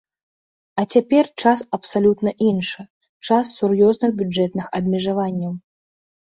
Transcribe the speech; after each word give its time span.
А 0.83 0.85
цяпер 0.95 1.25
час 1.43 1.59
абсалютна 1.77 2.31
іншы, 2.47 2.81
час 3.29 3.45
сур'ёзных 3.59 4.11
бюджэтных 4.23 4.65
абмежаванняў. 4.81 5.53